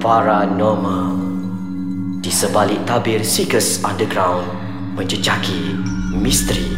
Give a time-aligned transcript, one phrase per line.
[0.00, 1.12] Paranormal.
[2.24, 4.48] Di sebalik tabir Seekers Underground
[4.96, 5.76] Menjejaki
[6.16, 6.72] misteri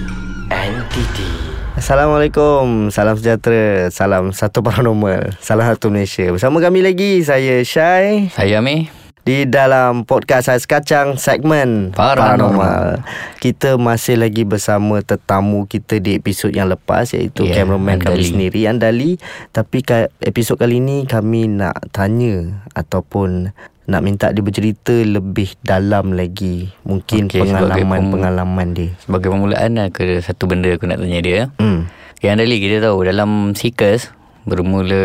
[0.50, 1.54] entiti.
[1.78, 6.34] Assalamualaikum, salam sejahtera, salam satu paranormal, salam satu Malaysia.
[6.34, 8.26] Bersama kami lagi, saya Syai.
[8.34, 13.06] Saya Amir di dalam podcast Ais Kacang segmen Paranormal.
[13.38, 18.26] Kita masih lagi bersama tetamu kita di episod yang lepas iaitu yeah, cameraman kami Andali.
[18.26, 19.10] sendiri Andali.
[19.48, 26.10] Tapi ka- episod kali ini kami nak tanya ataupun nak minta dia bercerita lebih dalam
[26.12, 28.90] lagi mungkin Okey, sebagai pengalaman-pengalaman dia.
[28.98, 31.86] Sebagai permulaan ada satu benda aku nak tanya dia Hmm.
[32.18, 34.10] Okay Andali kita tahu dalam Seekers
[34.42, 35.02] Bermula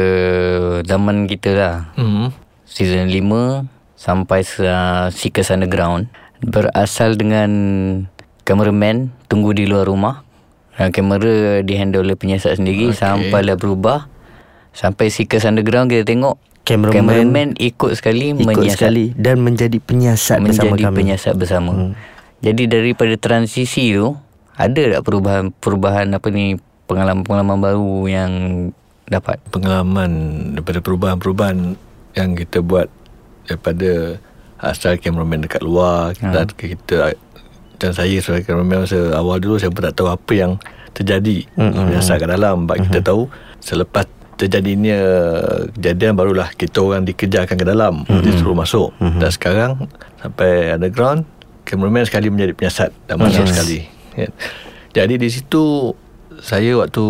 [0.81, 2.33] zaman kita lah Hmm.
[2.65, 6.07] Season 5 Sampai uh, Seekers Underground
[6.39, 7.49] Berasal dengan
[8.45, 10.21] Cameraman Tunggu di luar rumah
[10.77, 13.01] Dan kamera dihandle oleh penyiasat sendiri okay.
[13.01, 14.05] Sampailah berubah
[14.71, 16.37] Sampai Seekers Underground kita tengok
[16.67, 20.97] Cameraman Cameraman ikut sekali ikut menyiasat sekali dan menjadi penyiasat bersama menjadi kami.
[20.99, 21.71] penyiasat bersama.
[21.71, 21.91] Hmm.
[22.43, 24.19] Jadi daripada transisi tu
[24.59, 26.59] ada tak perubahan perubahan apa ni
[26.91, 28.31] pengalaman-pengalaman baru yang
[29.07, 29.39] dapat?
[29.47, 30.11] Pengalaman
[30.59, 31.79] daripada perubahan-perubahan
[32.19, 32.91] yang kita buat
[33.47, 34.19] daripada
[34.59, 36.33] asal cameraman dekat luar Ha.
[36.33, 37.13] dan kita
[37.77, 40.51] dan saya sebagai cameraman masa awal dulu saya pun tak tahu apa yang
[40.97, 41.93] terjadi mm-hmm.
[41.93, 42.85] biasa kat dalam sebab mm-hmm.
[42.89, 43.21] kita tahu
[43.61, 44.05] selepas
[44.37, 44.97] terjadinya
[45.77, 48.21] kejadian barulah kita orang dikejarkan ke dalam mm-hmm.
[48.25, 49.19] disuruh masuk mm-hmm.
[49.21, 49.71] dan sekarang
[50.17, 51.21] sampai underground
[51.63, 53.49] cameraman sekali menjadi penyiasat dan masuk Yes.
[53.53, 53.79] sekali
[54.17, 54.31] kan.
[54.97, 55.93] jadi di situ
[56.41, 57.05] saya waktu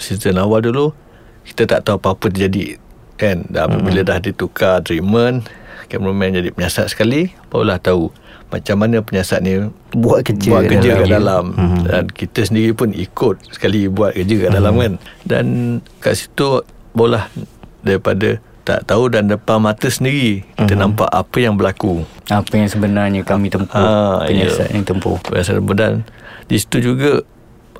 [0.00, 0.96] season awal dulu
[1.44, 2.80] kita tak tahu apa-apa terjadi
[3.18, 5.44] kan dan apabila dah ditukar treatment
[5.86, 8.12] cameraman jadi penyiasat sekali barulah tahu
[8.48, 10.98] macam mana penyiasat ni buat kerja buat kerja dalam.
[10.98, 11.82] kat dalam hmm.
[11.84, 14.92] dan kita sendiri pun ikut sekali buat kerja kat dalam kan
[15.24, 15.44] dan
[15.98, 17.28] kat situ bola
[17.80, 23.24] daripada tak tahu dan depan mata sendiri kita nampak apa yang berlaku Apa yang sebenarnya
[23.24, 24.76] kami tempuh Ah, penyiasat ya.
[24.76, 25.16] yang tempuh.
[25.24, 26.04] Biasa dan
[26.44, 27.24] di situ juga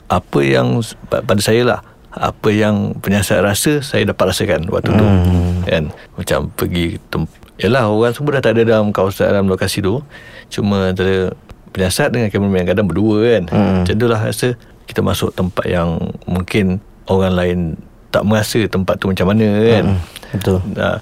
[0.08, 0.80] apa yang
[1.12, 1.80] pa- pada saya lah
[2.10, 5.06] apa yang penyiasat rasa saya dapat rasakan waktu tu.
[5.64, 5.92] Kan?
[6.14, 9.98] Macam pergi tem- Yalah orang semua dah tak ada dalam kawasan dalam lokasi tu.
[10.48, 11.34] Cuma antara
[11.69, 13.42] penyiasat dengan kameraman kadang berdua kan.
[13.50, 13.74] Hmm.
[13.82, 14.48] Macam tu lah rasa
[14.86, 17.58] kita masuk tempat yang mungkin orang lain
[18.08, 19.84] tak merasa tempat tu macam mana kan.
[19.84, 19.98] Hmm,
[20.32, 20.58] betul.
[20.72, 20.96] Dah,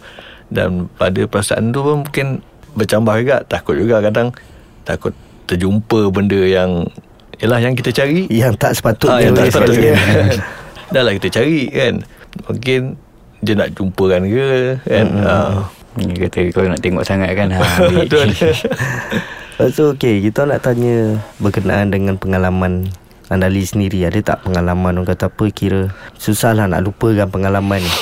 [0.49, 2.27] dan pada perasaan tu pun mungkin
[2.73, 3.37] bercambah juga.
[3.45, 4.33] Takut juga kadang
[4.83, 5.13] takut
[5.45, 6.89] terjumpa benda yang
[7.37, 8.27] ialah yang kita cari.
[8.27, 9.93] Yang tak sepatutnya Ah, yang tak sepatutnya.
[10.91, 11.95] dah lah kita cari kan?
[12.47, 12.81] Mungkin
[13.43, 14.51] dia nak jumpa kan ke
[14.87, 15.07] kan?
[15.23, 15.67] Ah.
[15.97, 17.49] Dia kata kau nak tengok sangat kan?
[17.57, 17.61] Ha.
[18.05, 18.29] Betul.
[19.57, 22.93] Lepas tu okay, kita nak tanya berkenaan dengan pengalaman
[23.27, 24.07] Andali sendiri.
[24.07, 27.95] Ada tak pengalaman orang kata apa kira Susah lah nak lupakan pengalaman ni?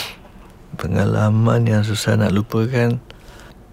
[0.77, 3.01] Pengalaman yang susah nak lupakan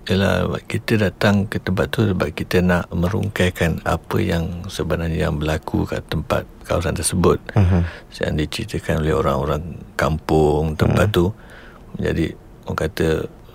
[0.01, 5.85] ialah kita datang ke tempat tu sebab kita nak merungkaikan apa yang sebenarnya yang berlaku
[5.85, 7.85] kat tempat kawasan tersebut Mhm.
[8.17, 9.61] yang diceritakan oleh orang-orang
[9.93, 11.15] kampung tempat Hmm.
[11.15, 11.25] tu
[12.01, 12.33] jadi
[12.65, 13.07] orang kata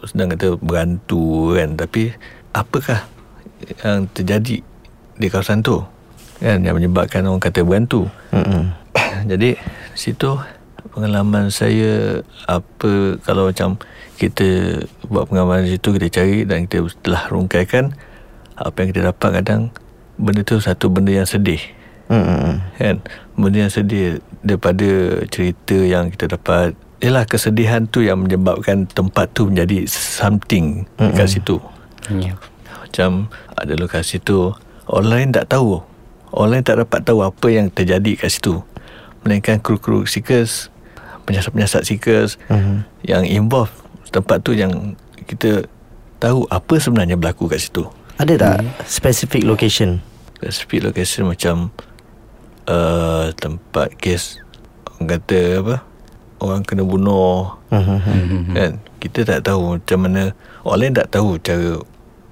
[0.07, 2.15] sedang kata berantu kan tapi
[2.55, 3.03] apakah
[3.83, 4.63] yang terjadi
[5.17, 5.83] di kawasan tu
[6.39, 8.71] kan yang menyebabkan orang kata berantu Mm-mm.
[9.31, 9.59] jadi
[9.99, 10.39] situ
[10.97, 13.77] pengalaman saya apa kalau macam
[14.17, 14.81] kita
[15.13, 17.93] buat pengalaman di situ kita cari dan kita setelah rungkaikan
[18.57, 19.69] apa yang kita dapat kadang
[20.17, 21.61] benda tu satu benda yang sedih.
[22.09, 22.65] Mm-mm.
[22.81, 22.97] kan?
[23.37, 26.73] Benda yang sedih daripada cerita yang kita dapat
[27.05, 31.61] ialah kesedihan tu yang menyebabkan tempat tu menjadi something mm kat situ.
[32.09, 32.33] Ya.
[32.81, 33.29] macam
[33.59, 34.57] ada lokasi tu
[34.89, 35.85] orang lain tak tahu.
[36.33, 38.65] Orang lain tak dapat tahu apa yang terjadi kat situ.
[39.21, 40.73] Melainkan kru-kru seekers
[41.27, 42.87] penyiasat-penyiasat seekers Mhm.
[43.03, 43.71] yang involve
[44.09, 44.95] tempat tu yang
[45.27, 45.67] kita
[46.17, 47.85] tahu apa sebenarnya berlaku kat situ.
[48.17, 48.57] Ada tak
[48.87, 50.01] specific location?
[50.39, 51.69] Specific location macam
[52.65, 54.41] uh, tempat kes
[54.89, 55.77] orang kata apa?
[56.37, 57.57] Orang kena bunuh.
[57.69, 58.55] Mhm.
[58.55, 58.73] kan?
[58.97, 60.23] Kita tak tahu macam mana.
[60.63, 61.77] Orang lain tak tahu cara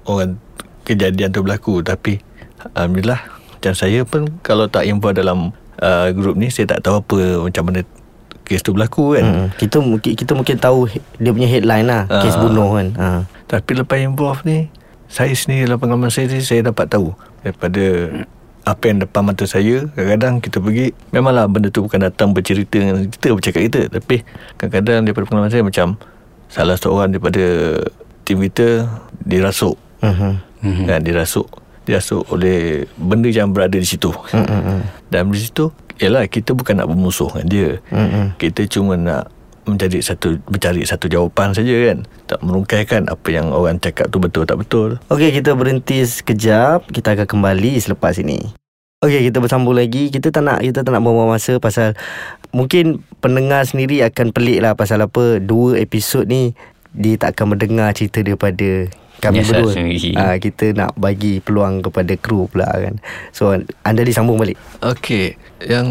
[0.05, 0.37] orang
[0.83, 1.81] kejadian tu berlaku.
[1.81, 2.21] Tapi
[2.73, 3.21] alhamdulillah
[3.51, 5.49] macam saya pun kalau tak involve dalam
[5.81, 7.81] uh, grup ni saya tak tahu apa macam mana
[8.45, 9.47] kes tu berlaku kan Mm-mm.
[9.55, 10.85] Kita mungkin kita mungkin tahu
[11.17, 12.21] dia punya headline lah Ah.
[12.21, 13.07] Kes bunuh kan ha.
[13.45, 14.69] tapi lepas involve ni
[15.05, 17.83] saya sendiri dalam pengalaman saya ni saya dapat tahu daripada
[18.61, 23.05] apa yang depan mata saya kadang-kadang kita pergi memanglah benda tu bukan datang bercerita dengan
[23.05, 24.25] kita bercakap kita tapi
[24.55, 25.87] kadang-kadang daripada pengalaman saya macam
[26.47, 27.45] salah seorang daripada
[28.21, 28.89] tim kita
[29.19, 30.31] dirasuk Mhm.
[30.61, 30.85] mm-hmm.
[30.85, 31.47] kan dirasuk
[31.81, 34.81] dirasuk oleh benda yang berada di situ Mm-mm.
[35.07, 38.25] dan di situ ialah kita bukan nak bermusuh dengan dia Mm-mm.
[38.35, 39.31] kita cuma nak
[39.63, 44.45] mencari satu mencari satu jawapan saja kan tak merungkaikan apa yang orang cakap tu betul
[44.45, 46.85] tak betul Okey, kita berhenti sekejap.
[46.85, 48.45] Kita akan kembali selepas ini.
[49.01, 50.09] Okey, kita bersambung lagi.
[50.09, 51.97] Kita tak nak kita tak nak buang masa pasal
[52.49, 56.53] mungkin pendengar sendiri akan pelik lah pasal apa dua episod ni
[56.93, 58.85] dia tak akan mendengar cerita daripada
[59.17, 59.71] kami Penyiasat berdua.
[59.73, 60.11] sendiri.
[60.13, 63.01] Ah, kita nak bagi peluang kepada kru pula kan.
[63.31, 63.49] So
[63.81, 64.61] anda disambung balik.
[64.79, 65.33] Okey,
[65.63, 65.87] yang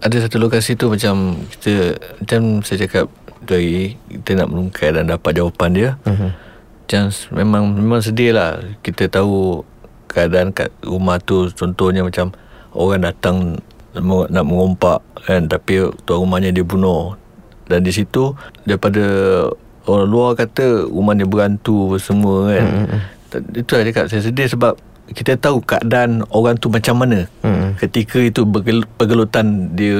[0.00, 3.06] ada satu lokasi tu macam kita macam saya cakap
[3.44, 5.90] tadi kita nak merungkai dan dapat jawapan dia.
[6.08, 6.32] Uh-huh.
[7.32, 9.64] Memang memang sedih lah kita tahu
[10.12, 12.36] keadaan kat rumah tu contohnya macam
[12.76, 13.56] orang datang
[13.96, 17.16] nak mengompak kan tapi tuan rumahnya dia bunuh
[17.68, 18.36] dan di situ
[18.68, 19.04] daripada
[19.88, 22.66] orang luar kata rumahnya berantu semua kan.
[22.68, 23.60] Mm-hmm.
[23.64, 24.76] Itu lah cakap saya sedih sebab
[25.12, 27.78] kita tahu keadaan orang tu macam mana hmm.
[27.78, 29.96] ketika itu bergel- pergelutan dia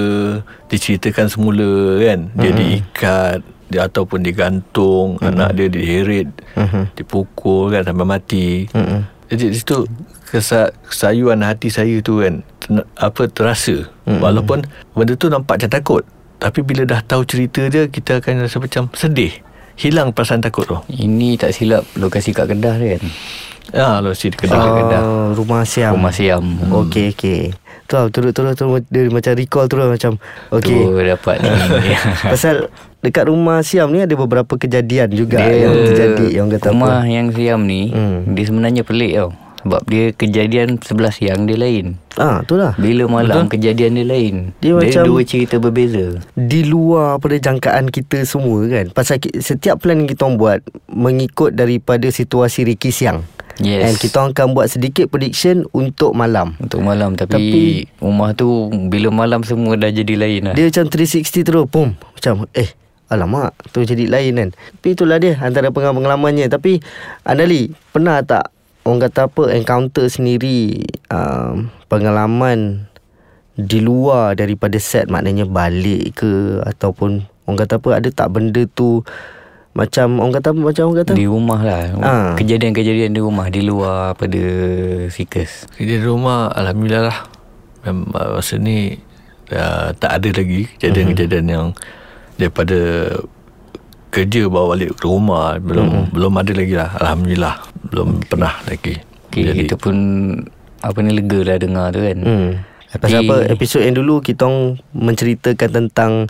[0.66, 1.68] diceritakan semula
[1.98, 2.58] kan dia Hmm.
[2.58, 3.38] diikat
[3.68, 5.28] dia ataupun digantung hmm.
[5.28, 6.92] anak dia diheret hmm.
[6.92, 9.00] dipukul kan sampai mati hmm.
[9.28, 9.88] jadi di situ
[10.26, 14.20] kesa- kesayuan hati saya tu kan ten- apa terasa hmm.
[14.20, 14.60] walaupun
[14.92, 16.02] benda tu nampak macam takut
[16.36, 19.30] tapi bila dah tahu cerita dia kita akan rasa macam sedih
[19.72, 23.02] hilang perasaan takut tu Ini tak silap lokasi kat Kedah dia kan
[23.70, 24.58] Ah, lo si Kedah.
[24.58, 24.74] Oh.
[24.76, 25.00] Kedah.
[25.00, 25.94] Ah, rumah siam.
[25.94, 26.82] Rumah Siam Hmm.
[26.82, 27.42] Okey okey.
[27.82, 30.12] Tu lah turut turut turut dia macam recall terus macam
[30.50, 30.80] okey.
[30.82, 31.50] Tu dapat ni
[32.32, 32.68] Pasal
[32.98, 37.06] dekat rumah Siam ni ada beberapa kejadian juga Dia yang terjadi yang kata Rumah apa.
[37.06, 38.32] yang Siam ni Hmm.
[38.32, 39.30] Dia sebenarnya pelik tau
[39.62, 42.74] Sebab dia kejadian sebelah siang dia lain Ah, tu lah.
[42.76, 47.88] Bila malam kejadian dia lain Dia Dia, macam- dua cerita berbeza Di luar pada jangkaan
[47.88, 48.90] kita semua kan.
[48.90, 53.22] Pasal setiap plan yang kita buat mengikut daripada situasi Ricky Siang.
[53.58, 53.84] Yes.
[53.84, 56.56] And kita akan buat sedikit prediction untuk malam.
[56.58, 58.48] Untuk malam Tapi, Tapi- Rumah tu
[58.88, 62.72] Bila malam semua dah jadi lain lah Dia macam 360 terus Pum Macam eh
[63.06, 66.80] Alamak Tu jadi lain kan Tapi itulah dia Antara pengalaman-pengalamannya Tapi
[67.22, 68.48] Andali Pernah tak
[68.82, 69.42] Orang kata apa?
[69.54, 72.90] Encounter sendiri um, Pengalaman
[73.54, 78.02] Di luar daripada set Maknanya balik ke Ataupun Orang kata apa?
[78.02, 79.06] Ada tak benda tu
[79.72, 80.58] Macam Orang kata apa?
[80.58, 81.12] Macam orang kata?
[81.14, 81.80] Di rumah lah.
[82.02, 82.30] Ah.
[82.34, 84.42] Kejadian-kejadian di rumah Di luar pada
[85.78, 87.18] Kerja di rumah Alhamdulillah lah.
[87.86, 88.98] Memang masa ni
[89.54, 91.66] uh, Tak ada lagi Kejadian-kejadian yang
[92.34, 92.78] Daripada
[94.12, 95.56] Kerja bawa balik ke rumah.
[95.56, 96.04] Belum Mhm.
[96.12, 96.92] belum ada lagi lah.
[97.00, 98.96] Alhamdulillah Belum pernah lagi
[99.28, 99.96] okay, Jadi Kita pun
[100.80, 102.52] Apa ni lega lah dengar tu kan Hmm.
[102.92, 106.28] Pasal apa episod yang dulu kita orang menceritakan tentang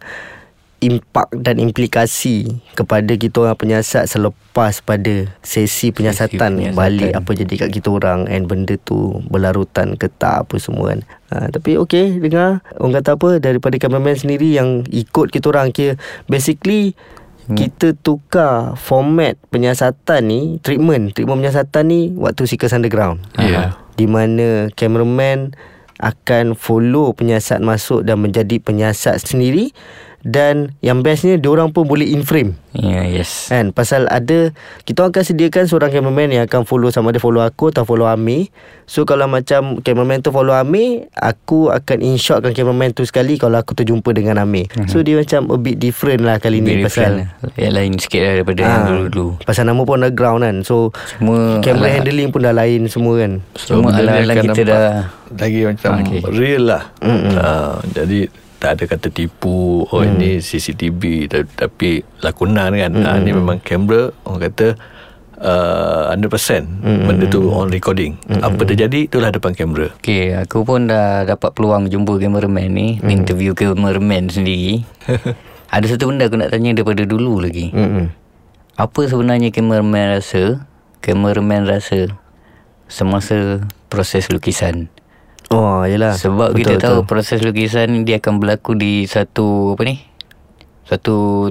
[0.82, 6.74] impak dan implikasi kepada kita orang penyiasat selepas pada sesi penyiasatan, penyiasatan.
[6.74, 11.00] balik apa jadi kat kita orang and benda tu berlarutan ke tak apa semua kan.
[11.30, 15.94] Ha, tapi okey dengar orang kata apa daripada cameraman sendiri yang ikut kita orang kira
[16.26, 16.98] basically
[17.42, 17.58] Hmm.
[17.58, 23.74] Kita tukar format penyiasatan ni Treatment Treatment penyiasatan ni Waktu Seekers Underground Ya.
[23.98, 25.50] di mana cameraman
[26.02, 29.70] akan follow penyiasat masuk dan menjadi penyiasat sendiri
[30.22, 33.52] dan yang bestnya diorang pun boleh in frame Ya yes.
[33.52, 33.68] Kan?
[33.68, 34.48] Pasal ada
[34.88, 38.48] kita akan sediakan seorang cameraman yang akan follow sama ada follow aku atau follow Amir.
[38.88, 43.76] So kalau macam cameraman tu follow Amir aku akan inshotkan cameraman tu sekali kalau aku
[43.76, 44.72] terjumpa dengan Amir.
[44.88, 47.28] So dia macam a bit different lah kali ni pasal different lah.
[47.60, 49.26] Yang lain sikit lah Daripada yang Ah, dulu-dulu.
[49.44, 50.56] pasal nama pun underground kan?
[50.64, 53.32] So Semua camera alat- handling pun dah lain semua kan?
[53.52, 54.84] Semua benda ni alat-alat akan kita dah
[55.32, 56.20] Lagi macam Okey.
[56.24, 56.32] okay.
[56.32, 56.82] real lah.
[57.04, 60.14] Uh, Jadi tak ada kata tipu Oh Mm.
[60.14, 63.02] ini CCTV ta- Tapi lakonan kan mm.
[63.02, 64.78] uh, Ini memang kamera Orang kata
[65.42, 66.22] uh, 100%
[66.86, 67.02] mm.
[67.10, 68.38] Benda tu on recording mm.
[68.38, 73.10] Apa terjadi Itulah depan kamera Okay, aku pun dah dapat peluang jumpa cameraman ni, hmm.
[73.10, 74.86] interview cameraman sendiri.
[75.74, 77.72] Ada satu benda aku nak tanya daripada dulu lagi.
[77.72, 78.12] Mm-mm.
[78.76, 80.68] Apa sebenarnya cameraman rasa,
[81.00, 82.12] cameraman rasa
[82.90, 84.92] semasa proses lukisan?
[85.52, 87.08] Oh yelah Sebab betul, kita tahu betul.
[87.12, 90.00] proses lukisan ni dia akan berlaku di satu apa ni?
[90.88, 91.48] Satu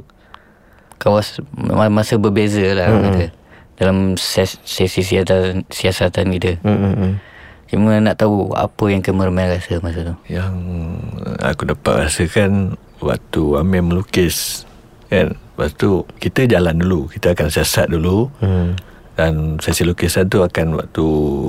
[0.98, 1.41] kawas
[1.89, 3.03] masa berbeza lah hmm.
[3.05, 3.25] kata.
[3.81, 6.51] Dalam ses, sesi siasatan, siasatan kita.
[6.62, 7.17] Mm-mm.
[7.65, 10.15] Cuma nak tahu apa yang cameraman rasa masa tu.
[10.27, 10.53] Yang
[11.39, 14.70] aku dapat rasakan Waktu Amir melukis
[15.10, 18.77] Kan Lepas tu Kita jalan dulu Kita akan siasat dulu Hmm.
[19.22, 21.06] Dan sesi lukisan tu akan waktu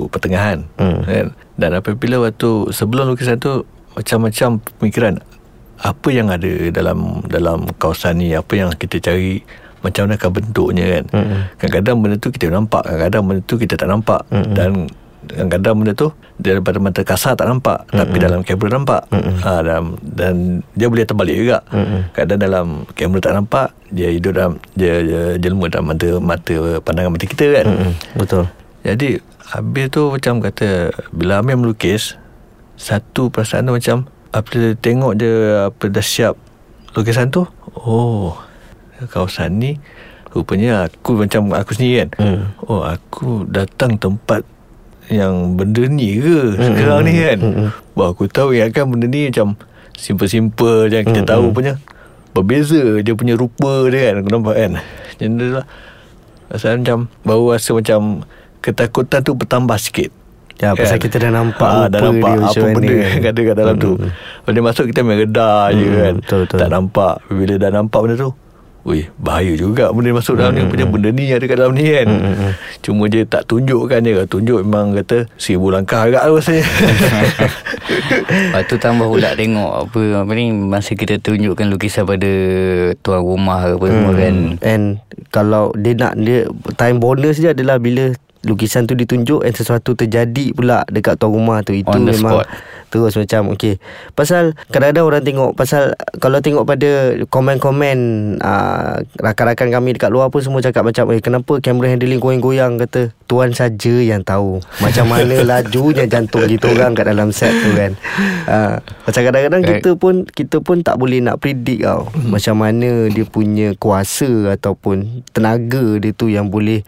[0.07, 1.01] pertengahan Hmm.
[1.01, 1.27] kan?
[1.53, 5.17] Dan apabila waktu sebelum lukisan tu Macam-macam pemikiran
[5.79, 9.41] Apa yang ada dalam dalam kawasan ni Apa yang kita cari
[9.79, 11.39] Macam mana akan bentuknya kan Hmm.
[11.57, 14.53] Kadang-kadang benda tu kita nampak Kadang-kadang benda tu kita tak nampak Mm-mm.
[14.53, 14.71] Dan
[15.27, 17.99] Kadang-kadang benda tu Daripada mata kasar tak nampak mm-hmm.
[17.99, 19.35] Tapi dalam kamera nampak mm-hmm.
[19.41, 20.33] ha, dan, dan
[20.75, 22.01] dia boleh terbalik juga mm-hmm.
[22.11, 27.11] Kadang dalam kamera tak nampak Dia hidup dalam Dia, dia jelma dalam mata, mata Pandangan
[27.15, 27.91] mata kita kan Mm-mm.
[28.19, 28.43] Betul
[28.83, 29.09] Jadi
[29.43, 32.19] Habis tu macam kata Bila Amir melukis
[32.75, 33.97] Satu perasaan tu macam
[34.33, 36.35] Apabila tengok dia Apa dah siap
[36.97, 37.45] Lukisan tu
[37.79, 38.35] Oh
[39.03, 39.77] Kawasan ni
[40.33, 42.41] Rupanya aku macam Aku sendiri kan Hmm.
[42.65, 44.41] Oh aku datang tempat
[45.11, 47.39] Yang benda ni ke Sekarang ni kan
[47.97, 49.59] Wah aku tahu yang kan benda ni macam
[49.95, 51.79] Simple-simple Yang kita tahu punya
[52.31, 55.65] Berbeza Dia punya rupa dia kan Aku nampak kan Macam tu lah
[56.49, 58.01] Rasa macam Baru rasa macam
[58.63, 60.09] Ketakutan tu bertambah sikit
[60.61, 63.09] Ya pasal kita dah nampak rupa dah nampak dia apa benda kan.
[63.17, 63.91] yang ada kat dalam tu.
[64.45, 66.13] Bila masuk kita main redar je kan.
[66.21, 66.57] betul, betul.
[66.61, 67.13] Tak nampak.
[67.27, 68.29] Bila dah nampak benda tu,
[68.83, 70.67] Wih, bahaya juga benda dia masuk dalam ni.
[70.67, 72.07] Punya benda ni ada kat dalam ni kan.
[72.83, 74.27] Cuma dia tak tunjukkan dia.
[74.27, 76.65] Tunjuk memang kata seribu langkah agak tu rasanya.
[78.51, 82.31] Lepas tu tambah pula tengok apa apa ni masa kita tunjukkan lukisan pada
[82.99, 84.35] tuan rumah ke apa semua kan.
[84.59, 84.83] And
[85.31, 88.11] kalau dia nak dia time bonus dia adalah bila
[88.43, 91.71] lukisan tu ditunjuk and sesuatu terjadi pula dekat tuan rumah tu.
[91.71, 92.47] Itu On memang spot.
[92.87, 93.81] terus macam okey
[94.13, 97.97] pasal kadang-kadang orang tengok pasal kalau tengok pada komen-komen
[98.37, 102.77] uh, rakan-rakan kami dekat luar pun semua cakap macam eh kenapa kamera handling goyang-goyang?
[102.77, 107.73] Kata tuan saja yang tahu macam mana lajunya jantung kita orang kat dalam set tu
[107.73, 107.91] kan.
[108.45, 108.75] Uh,
[109.07, 109.79] macam kadang-kadang Right.
[109.79, 115.23] kita pun kita pun tak boleh nak predict tau macam mana dia punya kuasa ataupun
[115.31, 116.83] tenaga dia tu yang boleh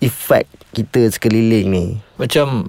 [0.00, 1.86] effect kita sekeliling ni?
[2.16, 2.68] Macam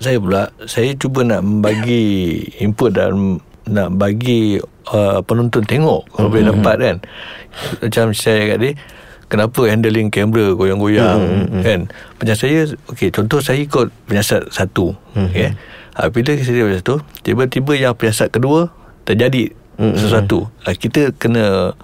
[0.00, 2.32] saya pula Saya cuba nak bagi
[2.64, 3.36] input dan
[3.68, 4.56] Nak bagi
[4.88, 6.96] uh, penonton tengok Kalau boleh dapat kan.
[7.84, 8.72] Macam saya kat dia
[9.30, 11.20] Kenapa handling kamera goyang-goyang
[11.62, 11.80] kan?
[12.16, 15.54] Macam saya okay, Contoh saya ikut penyiasat satu okay.
[15.94, 18.72] ha, Bila saya penyiasat satu Tiba-tiba yang penyiasat kedua
[19.04, 19.52] Terjadi
[19.94, 20.48] sesuatu.
[20.64, 21.76] ha, Kita kena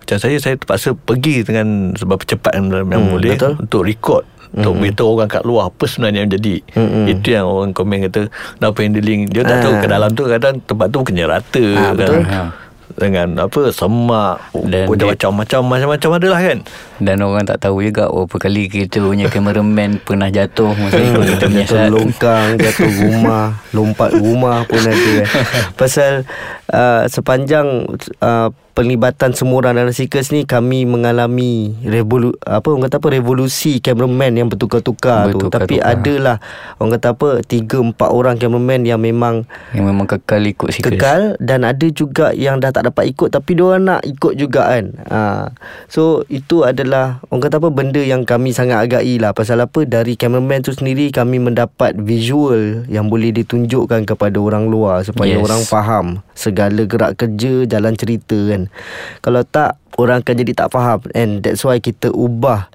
[0.00, 3.52] Macam saya Saya terpaksa pergi dengan Sebab percepatan yang Hmm, boleh betul.
[3.58, 6.54] Untuk record untuk beritahu orang kat luar apa sebenarnya yang jadi.
[6.72, 7.04] Mm-mm.
[7.08, 8.20] Itu yang orang komen kata
[8.54, 9.80] kenapa handling dia tak tahu Ah.
[9.80, 12.22] ke dalam tu kadang tempat tu bukannya rata Ah, betul.
[12.22, 12.46] kan.
[12.88, 16.58] Dengan apa semak Dan Dan dia- macam-macam macam-macam adalah kan.
[16.96, 21.44] Dan orang tak tahu juga berapa kali kita punya cameraman pernah jatuh masa ikut kita
[21.46, 25.14] punya Jatuh longkang Jatuh rumah Lompat rumah pun ada.
[25.76, 26.24] Pasal
[26.68, 27.84] uh, Sepanjang
[28.18, 33.80] uh, Penglibatan semua orang dalam Seekers ni Kami mengalami revolu apa Orang kata apa Revolusi
[33.80, 35.48] cameraman yang bertukar-tukar tu.
[35.48, 36.44] Tapi adalah
[36.76, 41.40] Orang kata apa Tiga empat orang cameraman yang memang Yang memang kekal ikut si kekal
[41.40, 44.84] dan ada juga yang dah tak dapat ikut tapi dia nak ikut juga kan.
[45.08, 45.20] Ha.
[45.88, 50.18] So itu adalah orang kata apa benda yang kami sangat agai lah pasal apa dari
[50.18, 55.44] cameraman tu sendiri kami mendapat visual yang boleh ditunjukkan kepada orang luar supaya Yes.
[55.46, 56.06] orang faham
[56.36, 58.65] segala gerak kerja jalan cerita kan.
[59.18, 62.68] Kalau tak orang akan jadi tak faham and that's why kita ubah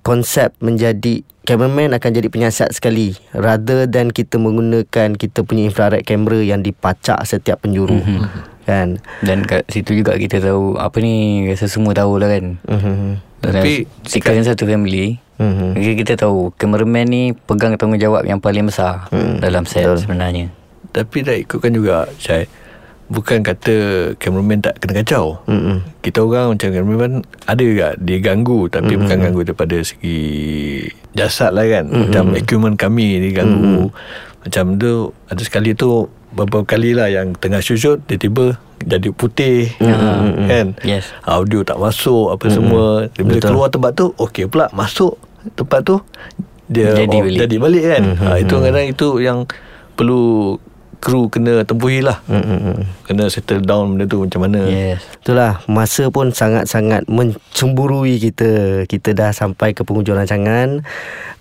[0.00, 6.38] konsep menjadi cameraman akan jadi penyiasat sekali rather than kita menggunakan kita punya infrared camera
[6.38, 8.22] yang dipacak setiap penjuru mm-hmm.
[8.62, 13.10] kan Dan kat situ juga kita tahu Apa ni Rasa semua tahu lah kan mm-hmm.
[13.38, 15.76] Tapi Si kan satu family Mhm.
[15.76, 15.96] mm-hmm.
[16.00, 20.02] Kita tahu Cameraman ni Pegang tanggungjawab Yang paling besar Hmm, Dalam set betul.
[20.02, 20.50] sebenarnya
[20.90, 22.48] Tapi dah ikutkan juga Syed
[23.06, 23.74] Bukan kata
[24.18, 25.78] cameraman tak kena kacau Mm-mm.
[26.02, 27.12] Kita orang macam cameraman
[27.46, 29.02] Ada juga Dia ganggu Tapi Mm-hmm.
[29.06, 30.18] bukan ganggu daripada segi
[31.14, 32.02] Jasad lah kan mm-hmm.
[32.10, 34.42] Macam equipment kami Dia ganggu mm-hmm.
[34.42, 34.92] Macam tu
[35.30, 40.50] Ada sekali tu Beberapa kali lah Yang tengah shoot Tiba-tiba Jadi putih mm-hmm.
[40.50, 41.14] Kan Yes.
[41.22, 42.56] Audio tak masuk Apa mm-hmm.
[42.58, 42.84] semua
[43.14, 43.50] Dia bila Betul.
[43.54, 45.14] keluar tempat tu Okey pula Masuk
[45.54, 46.02] tempat tu
[46.66, 47.38] Dia Jadi balik.
[47.38, 48.26] Jadi balik kan mm-hmm.
[48.26, 49.38] ha, Itu kadang itu yang
[49.94, 50.58] Perlu
[50.98, 52.86] Kru kena tempuhi lah Mm-mm.
[53.04, 58.46] Kena settle down benda tu Macam mana Yes Itulah masa pun sangat-sangat mencemburui kita.
[58.86, 60.86] Kita dah sampai ke penghujung rancangan.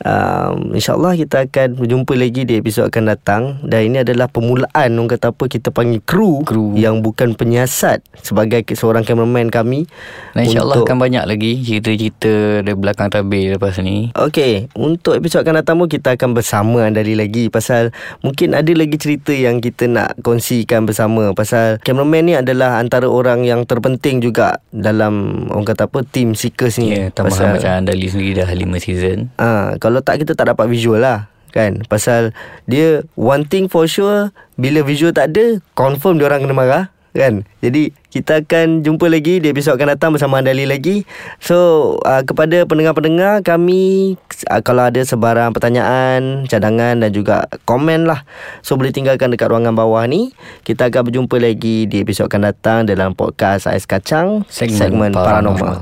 [0.02, 3.62] Um, InsyaAllah kita akan berjumpa lagi di episod akan datang.
[3.62, 6.74] Dan ini adalah permulaan orang kata apa kita panggil kru, Kru.
[6.74, 9.86] yang bukan penyiasat sebagai seorang cameraman kami.
[10.34, 15.46] Dan insyaAllah untuk- akan banyak lagi Cerita-cerita Dari belakang tabir lepas ni Okey, untuk episod
[15.46, 17.94] akan datang pun kita akan bersama Andali lagi pasal
[18.26, 21.32] mungkin ada lagi cerita yang kita nak kongsikan bersama.
[21.38, 26.82] Pasal cameraman ni adalah antara orang yang terpenting juga dalam orang kata apa team Seekers
[26.82, 26.98] ni.
[26.98, 29.30] Ya, tambahan macam Andali sendiri dah 5 season.
[29.38, 31.86] Ah, kalau tak kita tak dapat visual lah kan?
[31.88, 32.36] Pasal
[32.68, 36.84] dia one thing for sure bila visual tak ada confirm dia orang kena marah
[37.16, 37.48] kan.
[37.64, 41.08] Jadi kita akan jumpa lagi di episod akan datang bersama Andali lagi.
[41.40, 44.16] So uh, kepada pendengar-pendengar kami
[44.52, 48.28] uh, kalau ada sebarang pertanyaan, cadangan dan juga komen lah.
[48.62, 50.36] So boleh tinggalkan dekat ruangan bawah ni.
[50.68, 55.24] Kita akan berjumpa lagi di episod akan datang dalam podcast Ais Kacang Segmen Paranormal.
[55.26, 55.76] Paranormal.